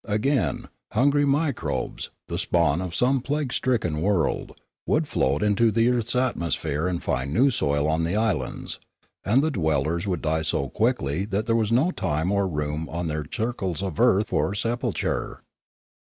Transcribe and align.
Again, 0.07 0.65
hungry 0.93 1.25
microbes, 1.25 2.09
the 2.27 2.39
spawn 2.39 2.81
of 2.81 2.95
some 2.95 3.21
plague 3.21 3.53
stricken 3.53 4.01
world, 4.01 4.59
would 4.87 5.07
float 5.07 5.43
into 5.43 5.71
the 5.71 5.89
earth's 5.89 6.15
atmosphere 6.15 6.87
and 6.87 7.03
find 7.03 7.31
new 7.31 7.51
soil 7.51 7.87
on 7.87 8.03
the 8.03 8.15
islands; 8.15 8.79
and 9.23 9.43
the 9.43 9.51
dwellers 9.51 10.07
would 10.07 10.23
die 10.23 10.41
so 10.41 10.69
quickly 10.69 11.25
that 11.25 11.45
there 11.45 11.55
was 11.55 11.71
no 11.71 11.91
time 11.91 12.31
or 12.31 12.47
room 12.47 12.89
on 12.89 13.05
their 13.05 13.25
circles 13.31 13.83
of 13.83 13.99
earth 13.99 14.29
for 14.29 14.55
sepulture. 14.55 15.43